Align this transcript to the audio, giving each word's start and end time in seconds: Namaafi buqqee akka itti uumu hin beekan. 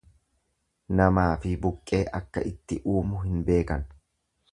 Namaafi 0.99 1.51
buqqee 1.65 1.99
akka 2.21 2.43
itti 2.53 2.79
uumu 2.95 3.21
hin 3.27 3.45
beekan. 3.51 3.85